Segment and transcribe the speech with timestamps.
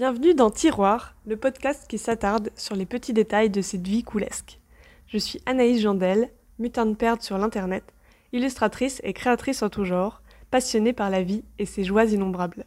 [0.00, 4.58] Bienvenue dans Tiroir, le podcast qui s'attarde sur les petits détails de cette vie coulesque.
[5.06, 7.84] Je suis Anaïs Jandel, mutin de perte sur l'internet,
[8.32, 12.64] illustratrice et créatrice en tout genre, passionnée par la vie et ses joies innombrables.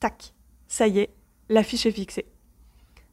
[0.00, 0.32] Tac,
[0.68, 1.10] ça y est,
[1.50, 2.24] l'affiche est fixée.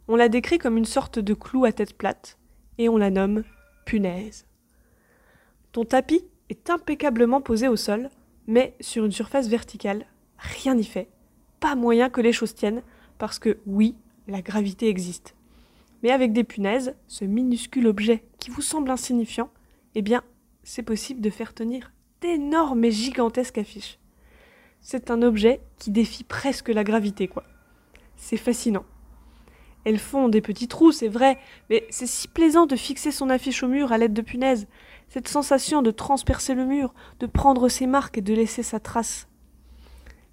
[0.07, 2.37] On la décrit comme une sorte de clou à tête plate,
[2.77, 3.43] et on la nomme
[3.83, 4.45] punaise.
[5.73, 8.11] Ton tapis est impeccablement posé au sol,
[8.47, 10.05] mais sur une surface verticale,
[10.37, 11.09] rien n'y fait.
[11.59, 12.81] Pas moyen que les choses tiennent,
[13.17, 13.95] parce que oui,
[14.27, 15.35] la gravité existe.
[16.03, 19.49] Mais avec des punaises, ce minuscule objet qui vous semble insignifiant,
[19.95, 20.23] eh bien,
[20.63, 23.99] c'est possible de faire tenir d'énormes et gigantesques affiches.
[24.81, 27.43] C'est un objet qui défie presque la gravité, quoi.
[28.15, 28.85] C'est fascinant.
[29.85, 31.37] Elles font des petits trous, c'est vrai,
[31.69, 34.67] mais c'est si plaisant de fixer son affiche au mur à l'aide de punaises.
[35.07, 39.29] Cette sensation de transpercer le mur, de prendre ses marques et de laisser sa trace.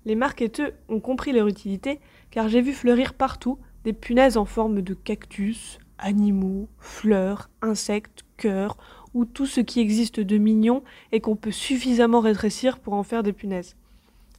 [0.04, 2.00] Les marketeux ont compris leur utilité,
[2.30, 8.76] car j'ai vu fleurir partout des punaises en forme de cactus, animaux, fleurs, insectes, cœurs,
[9.14, 13.22] ou tout ce qui existe de mignon et qu'on peut suffisamment rétrécir pour en faire
[13.22, 13.76] des punaises.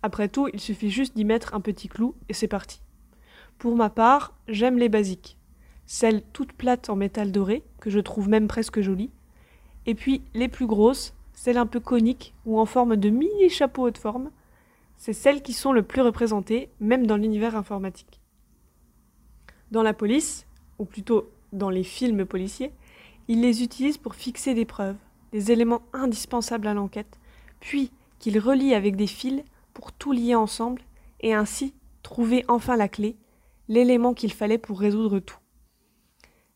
[0.03, 2.81] Après tout, il suffit juste d'y mettre un petit clou et c'est parti.
[3.57, 5.37] Pour ma part, j'aime les basiques.
[5.85, 9.11] Celles toutes plates en métal doré, que je trouve même presque jolies.
[9.85, 13.83] Et puis les plus grosses, celles un peu coniques ou en forme de mini chapeau
[13.87, 14.29] haute forme.
[14.97, 18.21] C'est celles qui sont le plus représentées, même dans l'univers informatique.
[19.71, 20.47] Dans la police,
[20.79, 22.71] ou plutôt dans les films policiers,
[23.27, 24.97] ils les utilisent pour fixer des preuves,
[25.31, 27.19] des éléments indispensables à l'enquête,
[27.59, 30.81] puis qu'ils relient avec des fils pour tout lier ensemble
[31.19, 31.73] et ainsi
[32.03, 33.17] trouver enfin la clé,
[33.67, 35.39] l'élément qu'il fallait pour résoudre tout.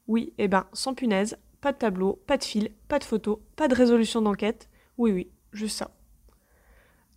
[0.07, 3.67] Oui, eh ben, sans punaise, pas de tableau, pas de fil, pas de photo, pas
[3.67, 4.69] de résolution d'enquête.
[4.97, 5.91] Oui, oui, juste ça.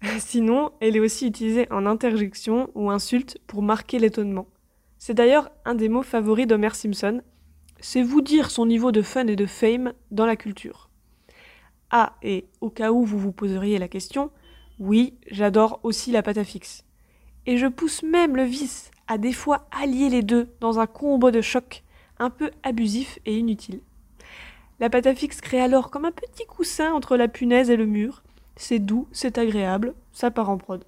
[0.19, 4.47] Sinon, elle est aussi utilisée en interjection ou insulte pour marquer l'étonnement.
[4.99, 7.23] C'est d'ailleurs un des mots favoris d'Homer Simpson.
[7.81, 10.91] C'est vous dire son niveau de fun et de fame dans la culture.
[11.91, 14.31] Ah, et au cas où vous vous poseriez la question,
[14.79, 16.85] oui, j'adore aussi la pâte à fixe.
[17.47, 21.31] Et je pousse même le vice à des fois allier les deux dans un combo
[21.31, 21.83] de choc
[22.19, 23.81] un peu abusif et inutile.
[24.81, 27.87] La pâte à fixe crée alors comme un petit coussin entre la punaise et le
[27.87, 28.23] mur.
[28.57, 30.85] C'est doux, c'est agréable, ça part en prod.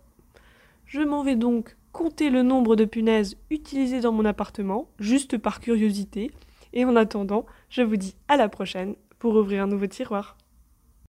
[0.86, 5.60] Je m'en vais donc compter le nombre de punaises utilisées dans mon appartement, juste par
[5.60, 6.30] curiosité,
[6.72, 10.36] et en attendant, je vous dis à la prochaine pour ouvrir un nouveau tiroir.